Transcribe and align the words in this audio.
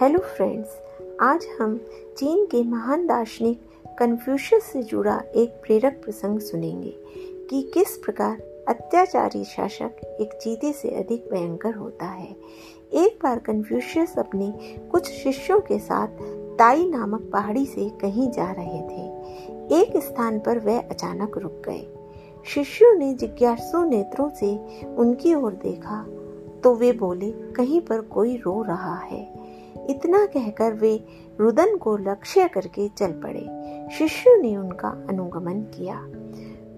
Hello 0.00 0.18
friends 0.18 0.68
आज 1.20 1.46
हम 1.60 1.74
चीन 2.18 2.44
के 2.46 2.62
महान 2.62 3.06
दार्शनिक 3.06 3.60
कन्फ्यूशियस 3.98 4.64
से 4.64 4.82
जुड़ा 4.82 5.22
एक 5.36 5.50
प्रेरक 5.50 5.92
प्रसंग 6.04 6.40
सुनेंगे 6.40 6.90
कि 7.50 7.62
किस 7.74 7.96
प्रकार 7.96 8.42
अत्याचारी 8.68 9.44
शासक 9.44 9.96
एक 10.20 10.38
चीते 10.42 10.72
से 10.72 10.88
अधिक 10.90 11.28
भयंकर 11.32 11.74
होता 11.74 12.06
है। 12.06 12.36
एक 12.94 13.18
बार 13.22 13.38
कन्फ्यूशियस 13.38 14.14
अपने 14.18 14.52
कुछ 14.90 15.08
शिष्यों 15.08 15.60
के 15.60 15.78
साथ 15.78 16.22
ताई 16.58 16.86
नामक 16.86 17.28
पहाड़ी 17.32 17.66
से 17.66 17.88
कहीं 17.90 18.30
जा 18.30 18.50
रहे 18.52 18.80
थे। 18.82 19.80
एक 19.80 19.96
स्थान 19.96 20.38
पर 20.38 20.58
वह 20.58 20.80
अचानक 20.80 21.38
रुक 21.38 21.62
गए। 21.68 21.86
शिष्यों 22.44 22.94
ने 22.94 23.12
जिज्ञासु 23.14 23.84
नेत्रों 23.84 24.28
से 24.30 24.56
उनकी 24.86 25.34
ओर 25.34 25.52
देखा 25.52 26.02
तो 26.64 26.74
वे 26.74 26.92
बोले, 26.92 27.30
कहीं 27.30 27.80
पर 27.80 28.00
कोई 28.00 28.36
रो 28.36 28.62
रहा 28.62 28.96
है। 28.96 29.37
इतना 29.88 30.26
कहकर 30.26 30.72
वे 30.72 31.04
रुदन 31.40 31.76
को 31.76 31.96
लक्ष्य 31.96 32.48
करके 32.48 32.88
चल 32.88 33.12
पड़े। 33.12 33.48
शिष्य 33.98 34.38
ने 34.42 34.56
उनका 34.56 35.06
अनुगमन 35.08 35.60
किया। 35.60 36.06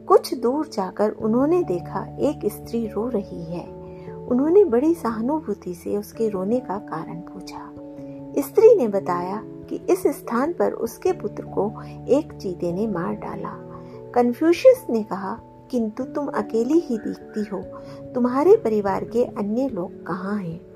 कुछ 0.06 0.34
दूर 0.34 0.66
जाकर 0.66 1.10
उन्होंने 1.10 1.62
देखा 1.62 2.16
एक 2.20 2.41
स्त्री 2.46 2.87
रो 2.87 3.09
रही 3.09 3.45
है। 3.45 3.80
उन्होंने 4.28 4.65
बड़ी 4.65 4.95
सहानुभूति 4.95 5.74
से 5.74 5.96
उसके 5.96 6.28
रोने 6.28 6.60
का 6.60 6.78
कारण 6.78 7.15
पूछा। 7.15 7.73
स्त्री 8.42 8.74
ने 8.74 8.88
बताया 8.88 9.42
कि 9.45 9.77
इस 9.90 10.06
स्थान 10.06 10.52
पर 10.52 10.73
उसके 10.73 11.12
पुत्र 11.12 11.42
को 11.42 11.82
एक 12.09 12.32
चीते 12.32 12.73
ने 12.73 12.87
मार 12.87 13.15
डाला। 13.15 13.66
कन्फ्यूशियस 14.15 14.87
ने 14.90 15.02
कहा, 15.02 15.40
किंतु 15.70 16.04
तुम 16.04 16.27
अकेली 16.27 16.79
ही 16.79 16.98
दिखती 16.98 17.45
हो। 17.45 17.62
तुम्हारे 18.12 18.56
परिवार 18.56 19.04
के 19.04 19.24
अन्य 19.24 19.68
लोग 19.68 20.06
कहाँ 20.06 20.38
हैं? 20.38 20.70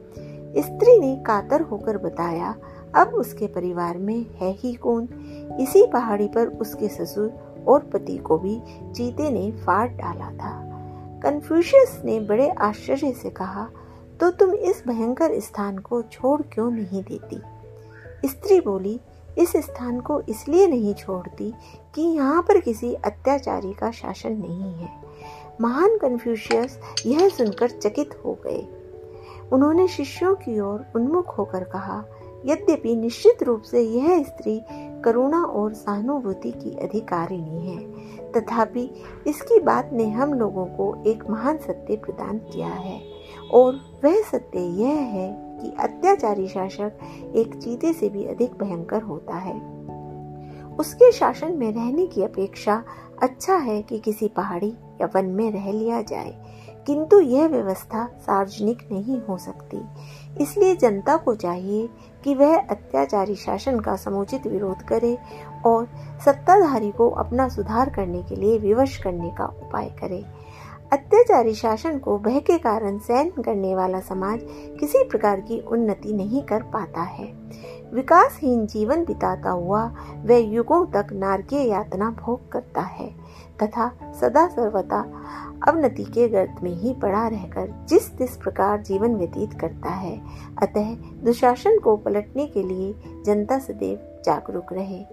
स्त्री 0.56 0.98
ने 1.00 1.14
कातर 1.16 1.60
होकर 1.60 1.98
बताया, 1.98 2.54
अब 2.94 3.14
उसके 3.14 3.46
परिवार 3.46 3.98
में 3.98 4.26
है 4.36 4.50
ही 4.52 4.72
कौन? 4.74 5.08
इसी 5.60 5.86
पहाड़ी 5.86 6.28
पर 6.28 6.46
उसके 6.46 6.88
ससुर 6.88 7.64
और 7.68 7.80
पति 7.84 8.16
को 8.18 8.38
भी 8.38 8.60
चीते 8.92 9.30
ने 9.30 9.50
फाड़ 9.64 9.88
डाला 9.88 10.30
था। 10.30 10.52
कन्फ्यूशियस 11.22 12.00
ने 12.04 12.18
बड़े 12.20 12.48
आश्चर्य 12.50 13.12
से 13.12 13.30
कहा 13.30 13.68
तो 14.20 14.30
तुम 14.30 14.52
इस 14.52 14.82
भयंकर 14.88 15.38
स्थान 15.40 15.78
को 15.78 16.02
छोड़ 16.02 16.40
क्यों 16.42 16.70
नहीं 16.70 17.02
देती? 17.02 17.40
स्त्री 18.28 18.60
बोली, 18.60 18.98
इस 19.38 19.52
स्थान 19.56 20.00
को 20.00 20.20
इसलिए 20.20 20.66
नहीं 20.66 20.94
छोड़ती 20.94 21.52
कि 21.94 22.02
यहाँ 22.02 22.42
पर 22.42 22.60
किसी 22.60 22.92
अत्याचारी 22.94 23.72
का 23.72 23.90
शासन 23.90 24.32
नहीं 24.32 24.72
है। 24.74 24.90
महान 25.60 25.96
कन्फ्यूशियस 25.98 26.78
यह 27.06 27.28
सुनकर 27.28 27.70
चकित 27.70 28.18
हो 28.24 28.38
गए। 28.44 28.66
उन्होंने 29.52 29.88
शिष्यों 29.88 30.34
की 30.34 30.60
ओर 30.60 30.86
उन्मुख 30.96 31.38
होकर 31.38 31.64
कहा, 31.64 32.04
यद्यपि 32.46 32.96
निश्चित 32.96 33.42
रूप 33.42 33.62
से 33.62 33.80
यह 33.80 34.22
स्त्री 34.22 34.62
करुणा 35.04 35.44
और 35.44 35.72
सहानुभूति 35.72 36.50
की 36.50 36.70
अधिकारिणी 36.70 37.66
है, 37.66 37.78
तथापि 38.32 38.90
इसकी 39.26 39.60
बात 39.60 39.90
ने 39.92 40.10
हम 40.10 40.34
लोगों 40.34 40.66
को 40.66 41.04
एक 41.06 41.30
महान 41.30 41.58
सत्य 41.58 41.96
प्रदान 41.96 42.38
किया 42.38 42.68
है। 42.68 43.00
और 43.52 43.74
वह 44.04 44.22
सत्य 44.22 44.58
यह 44.58 44.94
है 44.94 45.58
कि 45.60 45.76
अत्याचारी 45.80 46.48
शासक 46.48 46.98
एक 47.34 47.54
चीते 47.54 47.92
से 47.92 48.08
भी 48.08 48.24
अधिक 48.24 48.54
भयंकर 48.54 49.02
होता 49.02 49.34
है। 49.34 49.74
उसके 50.76 51.12
शासन 51.12 51.52
में 51.52 51.72
रहने 51.72 52.06
की 52.06 52.22
अपेक्षा 52.22 52.84
अच्छा 53.22 53.56
है 53.56 53.82
कि 53.82 53.98
किसी 53.98 54.28
पहाड़ी 54.28 54.74
या 55.00 55.08
वन 55.16 55.24
में 55.24 55.52
रह 55.52 55.72
लिया 55.72 56.02
जाए। 56.02 56.42
किंतु 56.86 57.20
यह 57.20 57.46
व्यवस्था 57.46 58.06
सार्वजनिक 58.06 58.78
नहीं 58.92 59.20
हो 59.20 59.36
सकती। 59.38 59.80
इसलिए 60.42 60.76
जनता 60.76 61.16
को 61.16 61.34
चाहिए 61.34 61.88
कि 62.24 62.34
वह 62.34 62.56
अत्याचारी 62.56 63.34
शासन 63.34 63.80
का 63.80 63.96
समुचित 63.96 64.46
विरोध 64.46 64.82
करे 64.82 65.18
और 65.66 65.88
सत्ताधारी 66.24 66.90
को 66.90 67.10
अपना 67.10 67.48
सुधार 67.48 67.90
करने 67.90 68.22
के 68.22 68.36
लिए 68.36 68.58
विवश 68.58 68.96
करने 68.96 69.30
का 69.30 69.44
उपाय 69.44 69.88
करे। 69.88 70.24
अत्याचारी 70.92 71.54
शासन 71.54 71.98
को 71.98 72.18
भय 72.18 72.40
के 72.40 72.58
कारण 72.58 72.98
सहन 72.98 73.30
करने 73.42 73.74
वाला 73.74 74.00
समाज 74.00 74.40
किसी 74.80 75.02
प्रकार 75.04 75.40
की 75.40 75.60
उन्नति 75.60 76.12
नहीं 76.12 76.42
कर 76.42 76.62
पाता 76.62 77.02
है। 77.02 77.32
विकासहीन 77.92 78.66
जीवन 78.66 79.04
बिताता 79.04 79.50
हुआ 79.50 79.84
वह 80.24 80.36
युगों 80.36 80.84
तक 80.86 81.12
नारकीय 81.12 81.68
यातना 81.68 82.10
भोग 82.10 82.50
करता 82.52 82.80
है 82.80 83.08
तथा 83.62 83.88
सदा 84.20 84.46
सर्वदा 84.48 85.00
अवनति 85.68 86.04
के 86.04 86.28
गर्त 86.28 86.62
में 86.62 86.70
ही 86.70 86.92
पड़ा 86.92 87.26
रहकर 87.28 87.86
जिस 87.88 88.16
जिस 88.16 88.36
प्रकार 88.36 88.82
जीवन 88.82 89.14
व्यतीत 89.14 89.52
करता 89.60 89.90
है, 89.90 90.20
अतः 90.62 90.94
दुशासन 91.24 91.78
को 91.78 91.96
पलटने 91.96 92.46
के 92.46 92.62
लिए 92.62 92.94
जनता 93.26 93.58
सदैव 93.58 94.22
जागरूक 94.24 94.72
रहे। 94.72 95.04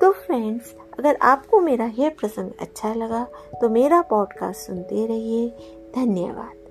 तो 0.00 0.12
फ्रेंड्स 0.12 0.74
अगर 0.98 1.18
आपको 1.22 1.60
मेरा 1.60 1.90
यह 1.98 2.10
प्रसंग 2.10 2.50
अच्छा 2.60 2.94
लगा 2.94 3.26
तो 3.60 3.68
मेरा 3.68 4.02
पॉडकास्ट 4.02 4.60
सुनते 4.60 5.06
रहिए। 5.06 5.48
धन्यवाद। 5.96 6.65